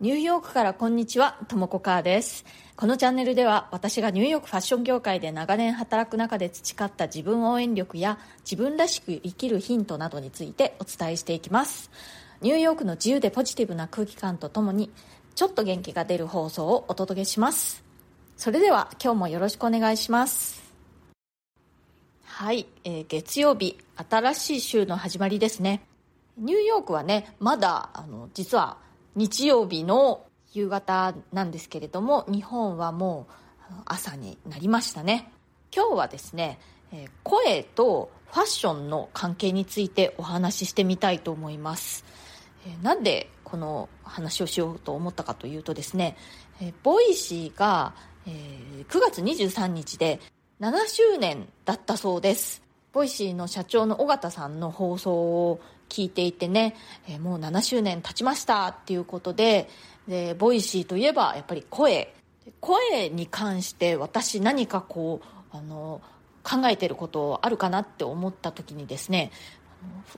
[0.00, 2.44] ニューヨークからこんにちは、ともこかーです。
[2.76, 11.90] このチャンネルでは私がニューヨークファッション業界で長年働く中で培った自分応援力や自分らしく生きるヒントなどについてお伝えしていきます。
[12.42, 14.92] ニューヨークの自由でポジティブな空気感とともに
[15.34, 17.82] ちょっと元気が出る放送をお届けします。
[18.36, 20.62] それでは今日もよろしくお願いします。
[22.24, 23.76] はい、えー、月曜日、
[24.08, 25.82] 新しい週の始まりですね。
[26.36, 28.86] ニューヨークはね、まだ、あの、実は
[29.18, 33.26] 日曜日の夕方なんですけれども日本はも
[33.68, 35.32] う朝になりましたね。
[35.74, 36.60] 今日はですね
[37.24, 42.04] 声とファッションの関係についてお話ししてみたいと思います。
[42.80, 46.16] なんでこの話をしようと思ったかというとですね
[46.84, 47.94] ボイシーが
[48.26, 50.20] 9月23日で
[50.60, 52.62] 7周年だったそうです。
[52.92, 56.76] Voicyの社長の緒方さんの放送を聞いていてね、
[57.08, 59.68] えー、もう7周年経ちましたっていうことで
[60.06, 62.14] で Voicyといえばやっぱり声。
[62.60, 66.00] 声に関して私何かこうあの
[66.42, 69.30] 考えてることあるかなって思った時にですね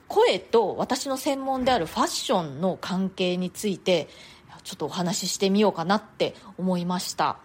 [0.08, 4.08] 声と私の専門であるファッションの関係について
[4.62, 7.38] ちょっとお話ししてみようかなって思いました。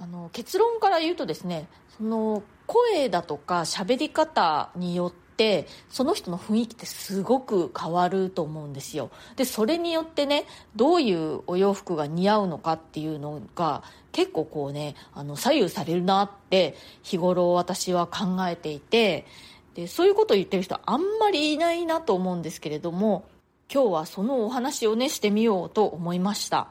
[0.00, 9.10] あの結論から言うとですねその声だとか喋り方によってってその人の雰囲気ってすごく変わると思うんですよ。
[9.36, 19.26] でそれによってねどういうお洋服が似合うのかっていうのが結構こうねあの左右されるなって日頃私は考えていて
[19.74, 23.24] でそういうことを言ってる人あんまりいないなと思うんですけれども
[23.72, 26.66] 今日はそのお話をねしてみようと思いました。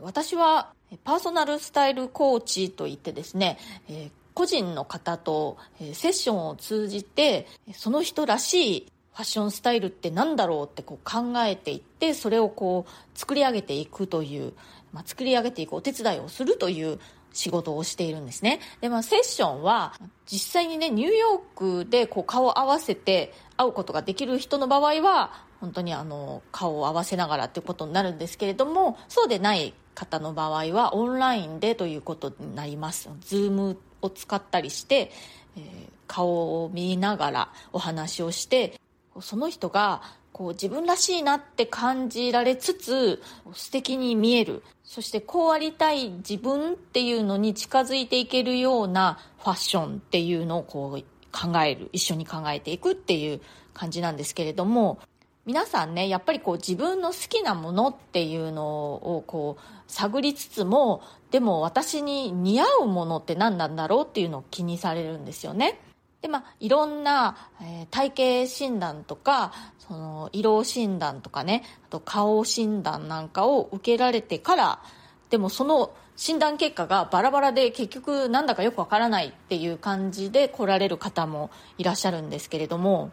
[0.00, 0.72] 私は
[1.04, 5.56] パーソナルスタイルコーチといってですね、えー個人の方と
[5.94, 14.52] セッションを通じてその人らしいファッションスタイルって何だろうってこう考えていってそれをこう作り上げていくという、
[14.92, 17.00] まあ、作り上げていくお手伝いをするという
[17.32, 19.94] 仕事をしているんですねで、まあ、セッションは
[20.26, 33.08] 実際にねニューヨークでこう顔を合わせて会うことができる人の場合は本当にあの顔を合わせながらっていうことになるんですけれどもそうでない方の場合はオンラインでということになります。
[33.22, 35.10] ズームを使ったりして、
[35.56, 35.62] えー、
[36.06, 38.80] 顔を見ながらお話をして
[39.20, 40.02] その人が
[40.32, 43.22] こう自分らしいなって感じられつつ
[43.54, 44.62] 素敵に見える。
[44.84, 51.02] そしてこうありたい自分っていうのに近づいていけるようなファッションっていうのをこう
[51.32, 51.88] 考える。
[51.92, 53.40] 一緒に考えていくっていう
[53.72, 54.98] 感じなんですけれども
[55.46, 65.78] 皆さんねやっぱりこう自分の好きなものっていうのをこう探りつつもでも私に似合うものって何なんだろうっていうのを気にされるんですよね。
[66.20, 74.82] でまあいろんな、えー、体型診断とかその色診断とかねあと顔診断なんかを受けられてから
[75.30, 83.12] でもその診断結果がバラバラで結局なんだかよくわからないっていう感じで来られる方もいらっしゃるんですけれども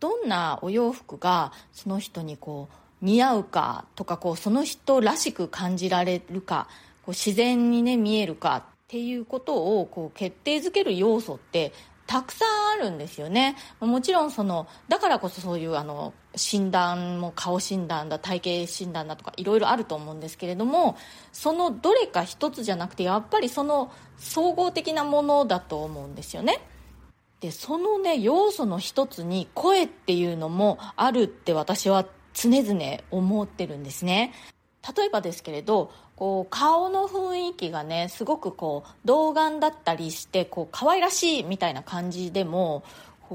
[0.00, 6.68] どんなお洋服がその人にこう似合うかとかこうその人らしく感じられるか
[7.02, 11.72] こう自然にね見えるかっていうことをこう決定づける要素って
[12.10, 13.54] たくさんあるんですよね。
[13.78, 20.96] もちろんそのだからこそそういうあの診断も顔診断だ体型診断だとかいろいろあると思うんですけれども
[21.32, 26.58] そのどれか一つじゃなくてやっぱりその総合的なものだと思うんですよね。
[27.40, 34.32] でそのね要素の一つに声っていうのもあるって私は常々思ってるんですね。
[34.96, 42.82] 例えばですけれどこう顔の雰囲気がねすごくこう童顔だったりしてこう可愛らしいみたいな感じでも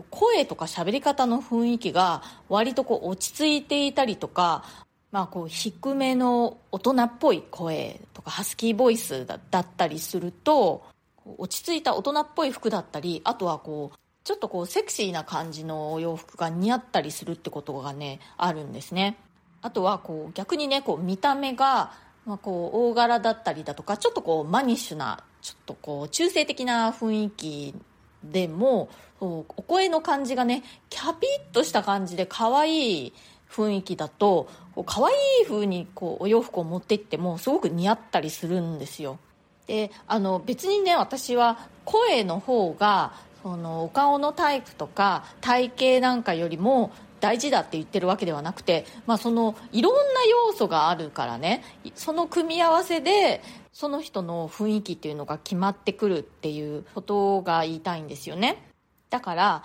[0.10, 4.64] 声とか喋り方の雰囲気が割とこう落ち着いていたりとか、
[5.12, 10.84] まあ、こう低めの大人っぽい声とかハスキーボイスだったりすると
[11.26, 19.18] 落ち着いた大人っぽい服だったりあとはこうちょっとこうセクシーな感じのお洋服が似合ったりするってことがねあるんですね。
[19.62, 21.92] あとはこう逆にねこう見た目が、
[22.26, 27.76] まあ、こう大柄だったりだとかちょっとこうマニッシュなちょっとこう中性的な雰囲気
[28.24, 28.90] でも
[29.20, 33.14] お声の感じがねキャピッとした感じで可愛い
[33.50, 39.20] 雰囲気だとこう可愛い風にこうお洋服を持っていってもすごく似合ったりするんですよ。
[39.68, 43.14] であの別にね私は声の方が
[43.44, 50.02] そのお顔のタイプとか体型なんかよりも大事だって言ってるわけではなくて、まあ、そのいろんな
[50.48, 51.64] 要素があるからね
[51.96, 53.42] その組み合わせで
[53.74, 58.64] その人の雰囲気っていうのが決まってくるっていうことが言いたいんですよね。
[59.10, 59.64] だから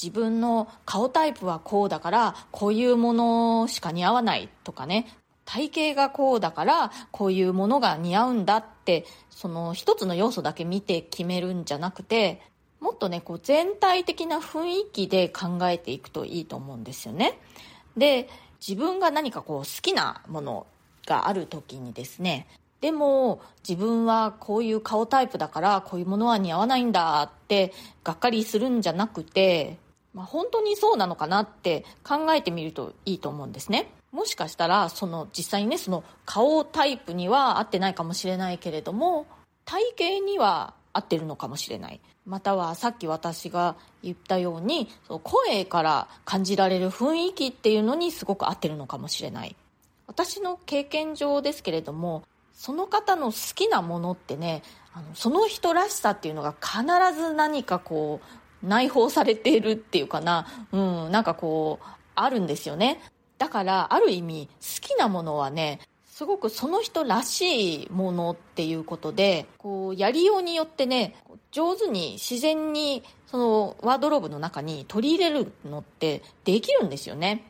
[0.00, 5.06] 自分の顔タイプはこうだからこういうものしか似合わないとかね
[5.46, 12.42] 体型がこうだからこういうものが似合うんだってその一つの要素だけ見て決めるんじゃなくて
[12.80, 17.38] もっとねこう全体的な雰囲気で考えていくといいと思うんですよね。
[17.96, 18.28] で
[18.66, 20.66] 自分が何かこう好きなもの
[21.06, 22.46] がある時にですね
[22.80, 27.72] でも自分はこういう顔タイプだからこういうものは似合わないんだって
[28.04, 29.78] がっかりするんじゃなくて、
[30.12, 33.90] まあ、本当にそうなのかなって考えてみるといいと思うんですね。
[34.16, 39.26] もしかしたらその実際にねその顔タイプには合ってないかもしれないけれども
[39.66, 39.82] 体
[40.14, 42.00] 型には合ってるのかもしれない。
[42.24, 44.88] またはさっき私が言ったように
[45.22, 49.54] 声から感じられる雰囲気っていうのにすごく合ってるのかもしれない。
[50.06, 52.24] 私の経験上ですけれども
[52.54, 54.62] その方の好きなものってね
[54.94, 56.80] あのその人らしさっていうのが必
[57.14, 58.22] ず何かこ
[58.64, 63.02] う内包されているっていうかな、うん、なんかこうあるんですよね。
[63.38, 65.80] だからある意味好きなものはね
[66.16, 71.14] すごくその人らしいものっていうことでこうやりようによってね
[71.50, 77.44] 上手に自然にそのワードローブの中に取り入れるのってできるんですよね。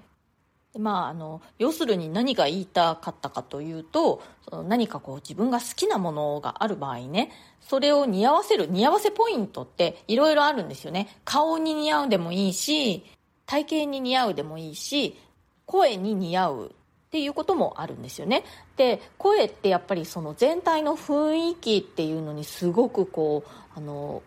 [0.79, 7.31] まあ、あの要するに何が言いたかったかというとその何かこう自分が好きなものがある場合ね
[7.61, 11.17] それを似合わせる似合わせポイントっていろいろあるんですよね。
[11.25, 13.05] 顔に似合うでもいいし
[13.47, 15.17] 体型に似合うでもいいし
[15.67, 18.45] 声に似合うっていうこともあるんですよね。
[18.77, 24.23] で声ってやっぱりその全体の雰囲気っていうのにすごくこうあの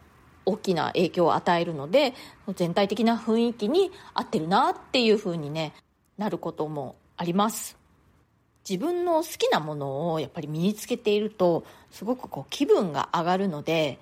[0.45, 2.13] 大きな影響を与えるので
[2.55, 5.73] 全体的な雰囲気に合ってるなっていうふうにね
[6.17, 7.77] なることもあります。
[8.67, 13.99] 自分の好きなものをやっぱり身につけているとすごくこう気分が上がるので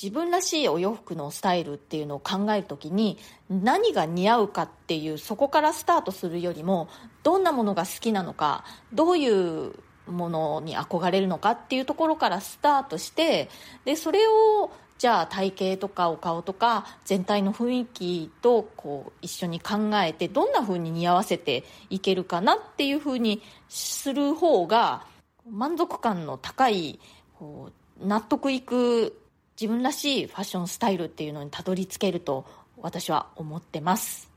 [0.00, 3.18] 自分らしいお洋服のスタイルっていうのを考える時に
[3.50, 6.88] 何が似合うかっていうそこからスタートするよりも
[7.22, 8.64] どんなものが好きなのか
[8.94, 9.74] どういう
[10.06, 13.50] ものに憧れるのかっていうところからスタートして
[13.84, 25.06] でそれをじゃあ体型とかお顔とか全体の雰囲気とこう一緒に考えてどんな風に似合わせていけるかなっていう風にする方が
[25.50, 27.00] 満足感の高い
[27.38, 27.70] こ
[28.02, 29.16] う納得いく
[29.60, 32.46] 自分らしいファッションスタイルっていうのにたどり着けると
[32.78, 34.30] 私は思ってます。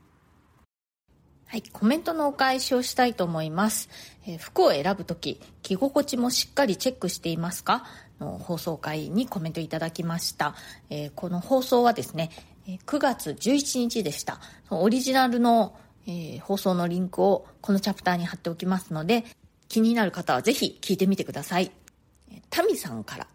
[1.46, 3.88] はい、コメントのお返しをしたいと思います。
[4.26, 7.86] えー、服を選ぶとき、着心地もしっかりチェックしていますか？
[8.20, 10.54] の放送回にコメントいただきました、
[10.90, 12.30] えー、この放送はですね
[12.86, 14.40] 9月11日でした。
[14.68, 15.74] オリジナルの、
[16.06, 19.24] えー、放送のリンクをこのチャプターに貼っておきますので
[19.68, 21.70] 気になる方はぜひ聞いてみてください。
[22.50, 23.26] タミさんから。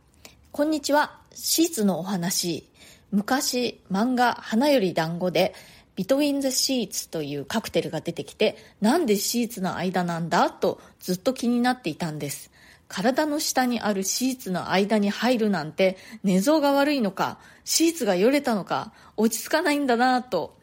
[0.51, 1.18] こんにちは。
[1.33, 2.67] シーツのお話
[3.11, 5.53] 昔漫画「花より団子で
[5.95, 12.51] ビトウィン・ザ・シーツというカクテルが出てきてなんでシーツの間なんだとずっと気になっていたんです
[12.89, 20.57] 体の下にあるシーツの間に入るなんて寝相が悪いのか、シーツがよれたのか、落ち着かないんだなぁと。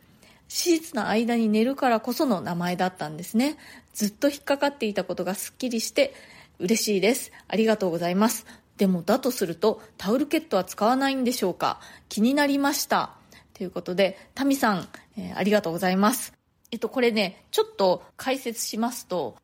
[0.49, 3.57] シーツの間に寝るからこその名前だったんですね。
[3.95, 6.15] ずっと引っかかっていたことがすっきりして
[6.59, 7.31] 嬉しいです。
[7.47, 8.45] ありがとうございます。
[8.77, 11.81] でもだとするとタオルケットは使わないんでしょうか？
[12.09, 13.11] 気になりました。
[13.55, 16.33] ということで、タミさん、えー、ありがとうございます。
[16.71, 19.37] えっと、これね、ちょっと解説しますと、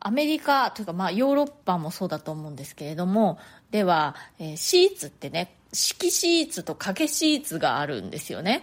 [0.00, 3.38] アメリカというかまあヨーロッパもそうだと思うんですけれども
[3.70, 8.62] では、えー、シーツってね敷シーツと掛けシーツがあるんですよね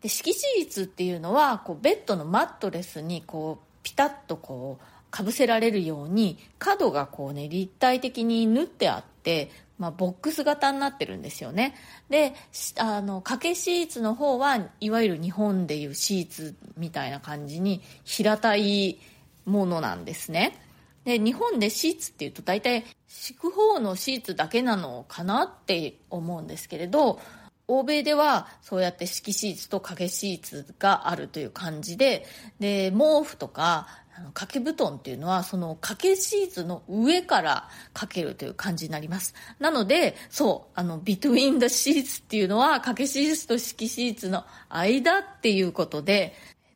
[0.00, 11.74] で敷シーツっていうのはこうベッドのマットレスにこうピタッとこうかぶせられるように角がこうね立体的に縫ってあってまあ、ボックス型になってるんですよね。
[12.08, 12.32] で
[12.78, 18.98] あの掛けシーツの方はいわゆる日本でいうシーツみたいな感じに平たい
[19.46, 20.60] ものなんですね。
[21.04, 27.20] で日本でシーツっていうと大体敷く方のシーツだけなのかなって思うんですけれど
[27.66, 32.26] 欧米ではそうやって敷きシーツと掛けシーツがあるという感じで
[32.60, 46.34] で毛布とかあの掛け布団っていうのはその掛けシーツの上からかけるという感じになりますなのでそうあのビトゥインダシーツっていうのは掛けシーツと敷きシーツの間っていうことで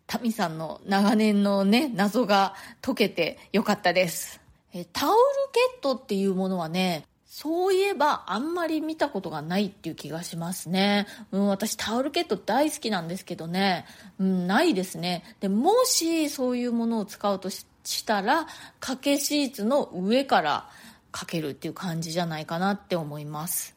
[0.08, 4.40] タミさんの長年のね、謎が解けてよかったです。
[4.72, 5.16] えタオル
[5.52, 11.06] ケットっていうものはね、そういえばあんまり見たことがないっていう気がしますね。
[11.30, 13.84] うん、私タオルケット大好きなんですけどね、
[14.18, 15.22] うん、ないですね。
[15.40, 17.66] で、もしそういうものを使うとし
[18.06, 18.46] たら、
[18.80, 20.70] 掛けシーツの上から
[21.12, 23.76] かけるっていう感じじゃないかなって思います。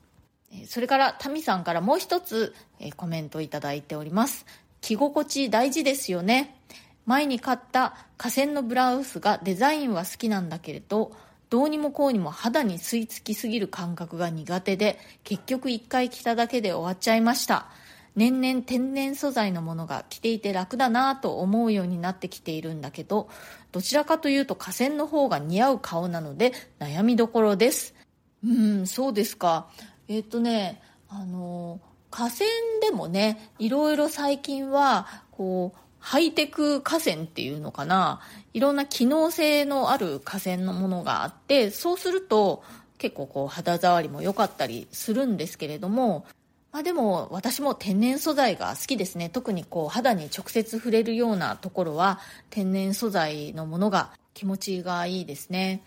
[0.66, 2.56] それからタミさんからもう一つ
[2.96, 4.46] コメントいただいております。
[4.80, 6.56] 着心地大事ですよね。
[7.06, 11.12] 前に買った河川のブラウスがデザインは好きなんだけれど
[11.52, 17.68] どうにもこうにも肌に吸い付きすぎる感覚が苦手で結局1回着ただけで終わっちゃいました。
[18.16, 23.30] 年々天然素材のものが着ていて楽だなと思うようになってきているんだけど
[23.72, 27.96] どちらかというと河川の方が似合う顔なので悩みどころです。
[28.46, 29.68] うんそうですか。
[30.08, 32.40] えっ、とねあの河川
[32.82, 38.20] でもねいろいろ最近はこうハイテク河川っていうのかな？
[38.54, 42.64] いろんな機能性のある河川のものがあってそうすると
[42.98, 46.26] 結構こう肌触りも良かったりするんですけれども
[46.72, 49.28] まあ、でも私も天然素材が好きですね。
[49.30, 55.84] 特にこう肌に直接触れるようなところは天然素材のものが気持ちがいいですね。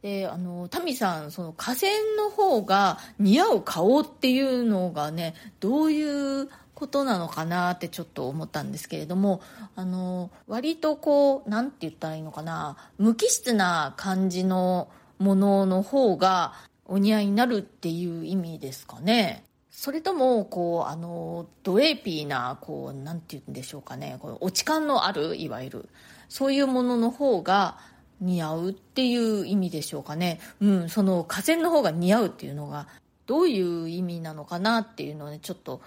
[0.00, 6.48] であのタミさんその河川の方が似合う顔っていうのがねどういう
[6.82, 9.40] ことなのかなってちょっと思ったんですけれども
[9.76, 14.88] あの割とこう何て言ったらいいのかな無機質な感じの
[15.20, 19.44] ものの方がお似合いになるっていう意味ですかね。
[19.70, 24.16] それともこうあのドレーピーなこうなんて言うんでしょうかね。
[24.18, 25.88] この落ち感のあるいわゆる
[26.28, 27.78] そういうものの方が
[28.20, 30.40] 似合うっていう意味でしょうかね。
[30.60, 32.88] うんその河川の方が似合うっていうのが
[33.26, 35.80] どういう意味なのかなっていうのをねちょっと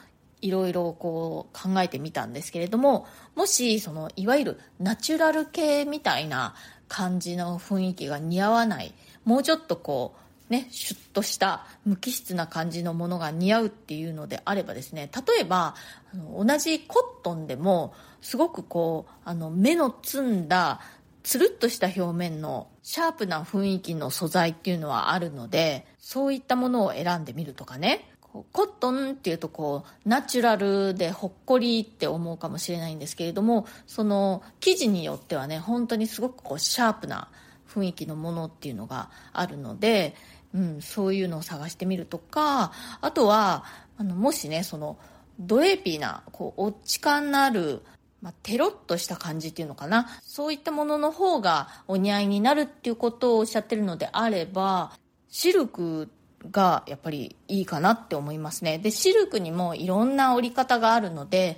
[0.46, 6.54] いろいろこう考えてみたんですけれどももしそのいわゆるナチュラル系みたいな
[6.88, 15.74] 感じの雰囲気が似合わないもうちょっとこうね、シュッとした無機質な感じのものが似合うっていうのであればですね例えば
[16.14, 20.82] あの同じコットンでもすごくこうあの目の澄んだ
[21.24, 28.08] つるっとした表面のシャープな雰囲気の素材っていうのはあるのでそういったものを選んでみるとかね。
[28.52, 37.30] コットンっていうとこうナチュラルでほっこりって思うかもしれないんですけれどもその生地によってはね本当にすごくこうシャープな
[37.70, 40.16] 雰囲気のものっていうのがあるので
[40.56, 43.66] うん、そういうのを探してみるとかあとは
[43.98, 44.98] あのもしねその
[45.38, 47.82] ドレーピーなこうおっち感のある、
[48.22, 54.94] まあ、テロッとした感じっていうのかなそういったものの方がお似合いになるっていうことをおっしゃってるのであれば
[55.28, 56.10] シルク
[56.52, 61.58] がやっぱりいいかなって思いますねでシルクにもいろんな折り方があるので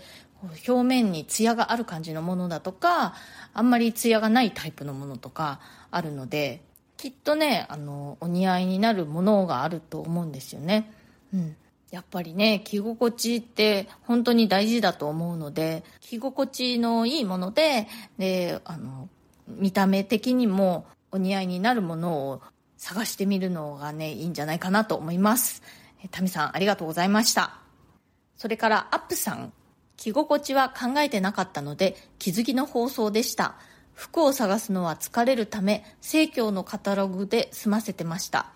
[0.67, 3.15] 表面にツヤがある感じのものだとか
[3.53, 6.61] あんまりツヤがないタイプのものとかあるので
[6.95, 10.91] きっとねあのお似合いになるものがあると思うんですよね。
[11.33, 11.55] うん
[11.89, 19.07] やっぱりね着心地って本当に大事だと思うので着心地のいいものでであの
[19.47, 22.41] 見た目的にもお似合いになるものを
[22.77, 25.63] 探してみるのがねいいんじゃないかなと思います。
[26.11, 27.59] タミさんありがとうございました。
[28.37, 29.53] それからアップさん。
[29.97, 33.55] 着心地は考えてなかったので気づきの放送でした。
[33.93, 38.51] 服を探すのは疲れるため生協のカタログで済ませてました。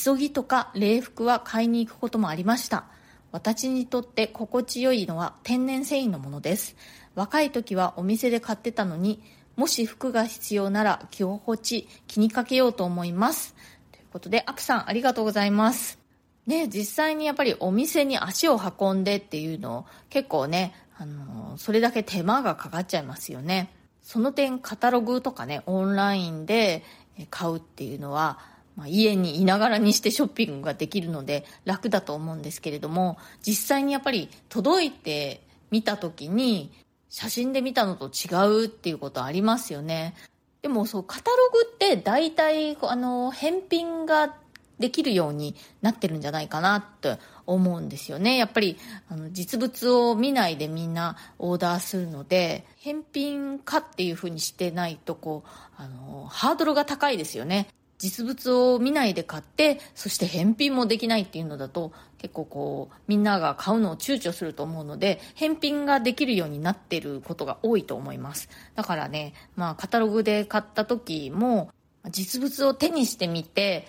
[0.00, 2.84] 急ぎとか礼服は買いに行くこともありました。
[3.32, 6.76] 私にとって心地よいのは天然繊維のものです。
[7.16, 9.22] 若い時はお店で買ってたのに
[9.56, 13.54] もし服が必要なら着心地気にかけようと思います。
[13.90, 15.98] ということでアプさんありがとうございます。
[16.46, 23.70] ね実際にやっぱりお店に足を運んでっていうのを結構ねあのそれだけ手間がかかっちゃいますよね。
[24.02, 26.84] その点カタログとかねオンラインで
[27.30, 28.38] 買うっていうのは、
[28.76, 35.40] まあ、家にいながらにしてショッピングができるので楽だと思うんですけれども実際にやっぱり届いて
[35.72, 36.70] みた時に
[37.08, 40.14] 写真で見たのと違うっていうことありますよね
[40.62, 44.34] でもそうカタログって大体あの返品が
[44.78, 48.36] できるようになってるんじゃないかなって思うんですよね。
[48.36, 48.76] やっぱり
[49.08, 57.68] あの実物を見ないでみんなオーダーするので、返品かっていうふうにしてないとこう、あの、ハードルが高いですよね。
[57.98, 61.92] 実物を見ないで買って、そして返品もできないっていうのだと、
[62.26, 68.48] 結構こう、みんなが買うのを躊躇すると思うので、返品ができるようになってることが多いと思います。
[68.74, 71.70] だからね、まあカタログで買った時も、
[72.10, 73.86] 実物を手にしてみて、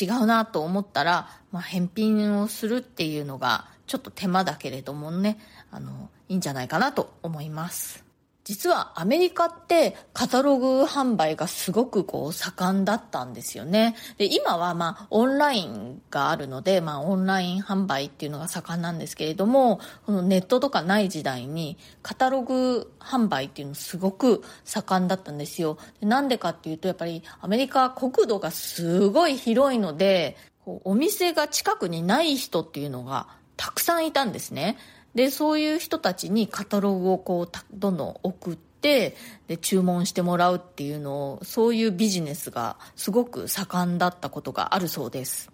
[0.00, 5.38] 違うなと思ったら、まあ、返品をするっていうのがちょっと手間だけれどもね
[5.70, 8.05] あのいいんじゃないかなと思います
[8.46, 13.96] 実はアメリカってカタログ販売がすごくこう盛んだったんですよね。
[14.18, 25.76] で、今はまあオンラインがあるので、まあオンライン販売っていうのが盛んなんですけれども、このネットとかない時代にカタログ販売っていうのすごく盛んだったんですよ。
[26.00, 33.26] なんでかっていうとやっぱりアメリカ国土がすごい広いので、お店が近くにない人っていうのが
[33.56, 34.78] たくさんいたんですね。
[35.16, 39.16] でそういう人たちにカタログをこうどんどん送って
[39.48, 45.50] で注文してもらうっていうのをそういうビジネスがすごく盛んだったことがあるそうです。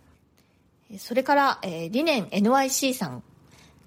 [0.99, 3.23] それから、えー、理念 NYC さん。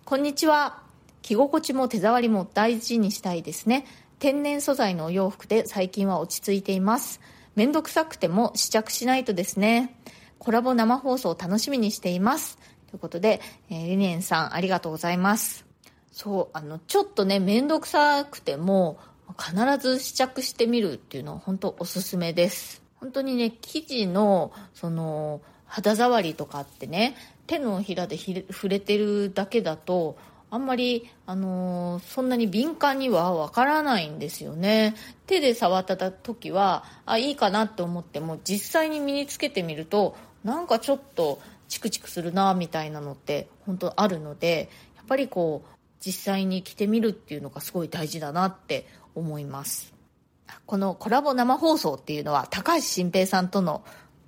[0.05, 0.81] こんにちは。
[1.21, 3.85] 着心地も手触りも大事にしたいですね。
[4.19, 7.19] 天然素材のお洋服で最近は落ち着いています。
[7.55, 9.99] めんどくさくても試着しないとですね。
[10.39, 12.57] コラボ生放送を楽しみにしています。
[12.89, 15.64] ということで、えー、リネンさんありがとうございます。
[16.15, 18.97] そうあのちょっとね面倒くさくても
[19.37, 22.81] 必ず試着してみるっていうのは本当おすすめです。
[23.01, 27.17] 本当にね生地のその肌触りとかってね
[27.47, 30.17] 手のひらで触れてるだけだと
[30.49, 34.95] あんまり、あのー、そんなに敏感にはわからないんですよね。
[35.27, 45.74] 手で触った時はあいいかなって思っても実際に身につけてみるとなんかちょっとチクチクするなみたいなのって本当あるのでやっぱりこう
[46.05, 48.85] 実際に着てみるっていうのがすごい大事だなって
[49.15, 49.93] 思います。
[50.67, 53.83] このコラボ生放送っていうのは高橋新平さんとの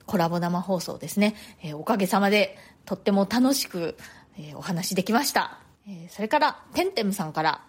[0.07, 3.95] コラボ生放送ですね、えー、おかげさまでとっても楽しく、
[4.39, 7.61] えー、お話できました、えー、それからてんてむさんから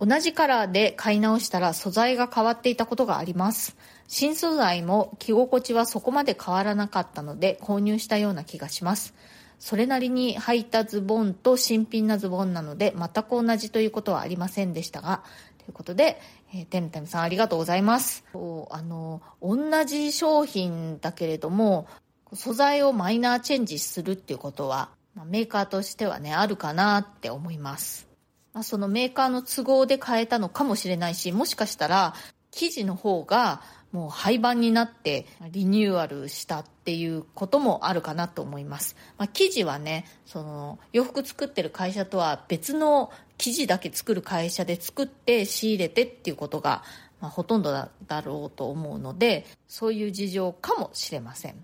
[0.00, 3.76] 同じカラーで買い直したら素材が変わっていたことがあります。
[4.06, 9.14] 新素材も着心地はそこまで変わらなかったので購入したような気がします。
[9.58, 15.22] それなりに履いたズボンと新品なズボンなので全く同じということはありませんでしたが
[15.58, 16.20] ということで、
[16.54, 18.24] えー、てむてむさんありがとうございます。
[18.32, 21.86] あの同じ商品だけれども
[22.32, 28.06] 素材をマイナーチェンジするっていうことは、まあ、メーカーとしてはねあるかなって思います、
[28.52, 32.14] まあ、そのメーカーの都合で変えたのかもしれないしもしかしたら
[32.50, 33.62] 生地の方が
[33.92, 38.96] もう廃盤になってリニューアルしたっていうこともあるかなと思います。
[39.18, 46.82] まあ、生地はね、その洋服作ってる会社とは別の生地だけ作る会社で作って仕入れてっていうことが、
[47.20, 47.72] まあ、ほとんど
[48.06, 51.62] だろうと思うので、そういう事情かもしれません。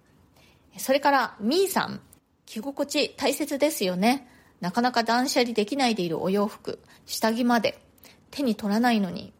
[0.76, 2.00] それから、みーさん。
[2.44, 4.28] 着心地大切ですよね。
[4.60, 7.80] なかなか断捨離できないでいるお洋服、下着まで
[8.30, 9.32] 手に取らないのに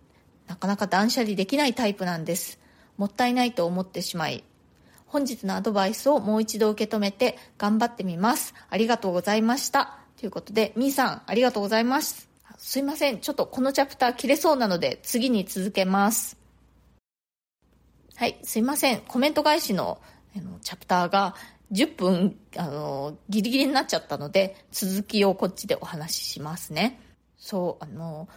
[0.46, 2.58] なかなか断捨離できないタイプなんです。
[2.96, 4.44] もったいないと思ってしまい、
[5.14, 8.52] 本日のアドバイスをもう一度受け止めて頑張ってみます。
[8.68, 10.00] ありがとうございました。
[10.18, 12.28] ということで、みーさん、ありがとうございます。
[12.58, 13.20] すいません。
[13.20, 16.36] ちょっとこのチャプター切れそうなので、次に続けます。
[18.16, 19.02] はい、すいません。
[19.02, 20.00] コメント返しの
[20.36, 21.36] あのチャプターが
[21.70, 26.98] 10分、あの、ギリギリになっちゃったので、続きをこっちでお話ししますね。
[27.38, 28.28] そう、あの、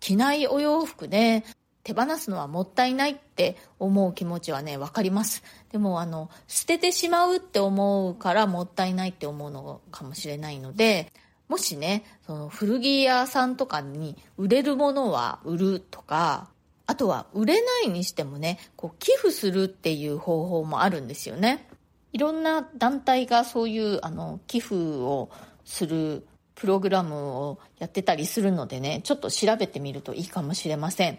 [0.00, 1.44] 着ないお洋服ね、
[1.84, 5.42] 手放すのはもったいないって思う気持ちはね、わかります。
[5.72, 11.12] でも、あの、捨ててしまうって思うからもったいないって思うのかもしれないので、
[11.48, 16.48] もしね、その古着屋さんとかに売れるものは売るとか、
[16.86, 21.68] あとは売れないにしてもね、こう寄付するっていう方法もあるんですよね。
[22.12, 25.30] いろんな団体がそういうあの寄付を
[25.64, 31.18] するプログラムをやってたりするのでね、ちょっと調べてみるといいかもしれません。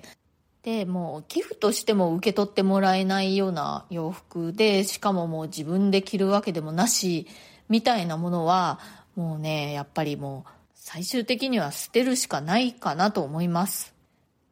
[0.63, 7.27] で、もう寄付としても受け取ってもらえないような洋服で、しかももう自分で着るわけでもなし、
[7.67, 8.79] みたいなものは、
[9.15, 13.93] もうね、やっぱりもう最終的には捨てるしかないかなと思います。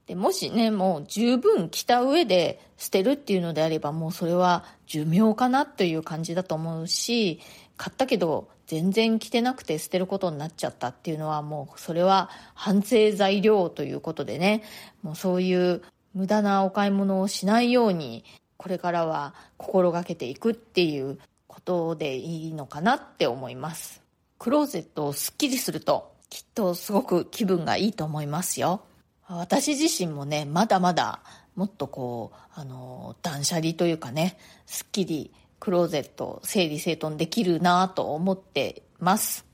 [0.05, 7.39] でもしね、もう十分着た上で捨てるっていうのであれば、もうそれは寿命かなという感じだと思うし、
[7.77, 14.63] 買ったけど全然着てなくて捨てることになっちゃったっていうのはもうそれは反省材料ということでね、
[15.01, 15.81] もうそういう
[16.13, 18.23] 無駄なお買い物をしないように
[18.57, 24.01] これからは心がけていくっていうことでいいのかなって思います。
[24.37, 28.81] クローゼットをスッキリするときっとすごく気分がいいと思いますよ。
[29.27, 31.21] 私自身もね、まだまだ
[31.55, 39.45] もっとこう、あの、断捨離というかね、スッキリクローゼット整理整頓できるなと思ってます。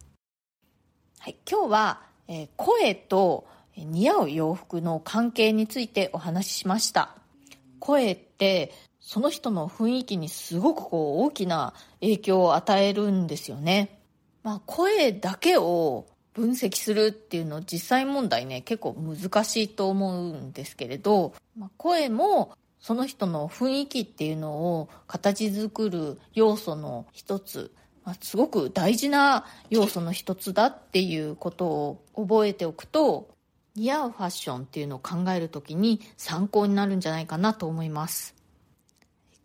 [1.20, 3.48] はい、今日は、えー、声と
[3.86, 7.16] 似合う洋服の関係についてお話ししました。
[7.80, 14.02] 声ってその人の雰囲気にすごくこう大きな影響を与えるんですよね。
[14.44, 27.74] まあ声だけを分析するっていうの実際問題ね結構難しいと思うんですけれど、まあ、声もその人の雰囲気っていうのを形作る要素の一つ、
[28.06, 33.30] まあ、すごく大事な要素の一つだっていうことを覚えておくと
[33.78, 38.36] 似合うファッションっていうのを考えるときに参考になるんじゃないかなと思います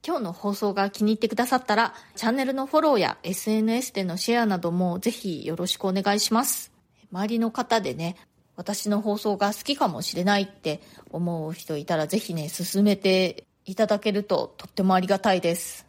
[0.05, 6.73] 今日の放送が気に入ってくださったらチャンネルのフォローや SNS でのシェアなどもぜひよろしくお願いします
[7.13, 8.17] 周りの方でね
[8.57, 15.87] 私の放送が好きかもしれないって思う人いたらぜひね、進めていただけるととってもありがたいです。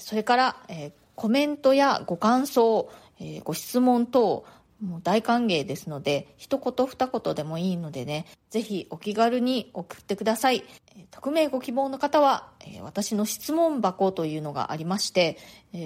[0.00, 4.44] それから、えー、コメントやご感想、えー、ご質問等、
[4.80, 10.64] もう大歓迎ですので、一言二言でもいいのでね、ぜひお気軽に送ってください。
[11.10, 12.48] 匿名ご希望の方は、
[12.82, 15.38] 私の質問箱というのがありまして、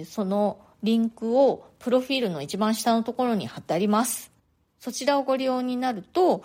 [0.06, 4.30] そのリンクをプロフィールの一番下のところに貼ってあります。
[4.78, 6.44] そちらをご利用になると、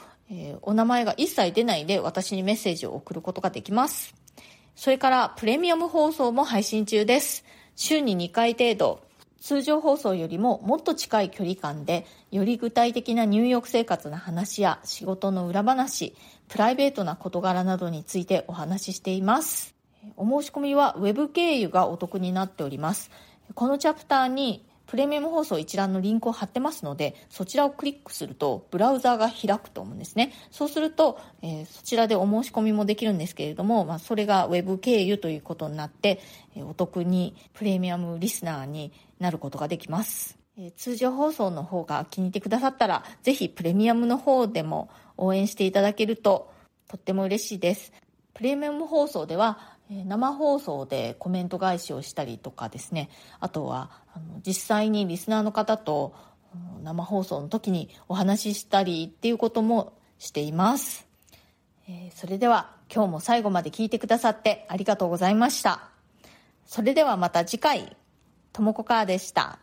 [0.61, 4.15] お名前が一切出ないで私にメッセージを送ることができます。
[4.75, 7.43] それからプレミアム放送も配信中です。
[7.75, 9.08] 週に2回程度、
[9.41, 16.15] 通常放送よりももっと近い距離感で、より具体的な入浴生活の話や仕事の裏話、
[16.47, 19.75] プライベートな事柄などについてお話ししています。
[20.17, 23.11] お申し込みは Web 経由がお得になっております。
[23.55, 30.33] このチャプターにプレミアム放送一覧のリンクを貼ってますので、そちらをクリックすると、ブラウザーが開くと思うんですね。
[30.49, 36.19] そうすると、えー、そちらでお申し込みもできるんですけれども、まあ、それが Web 経由ということになって、
[36.55, 40.39] えー、お得にプレミアムリスナーになることができます。
[40.57, 46.51] えー、通常放送の方が気に入ってくださったら、ぜひプレミアムの方でも応援していただけると、
[46.87, 47.93] とっても嬉しいです。
[48.33, 53.09] プレミアム放送では、生放送でコメント返しをしたりとかですね。
[53.39, 56.13] あとはあの実際にリスナーの方と
[56.83, 61.07] 生放送の時にお話ししたりっていうこともしています、
[61.87, 65.89] えー、それでは今日も最後まで聞いてくださってありがとうございました。
[66.65, 67.95] それではまた次回。
[68.51, 69.59] ともこかーでした。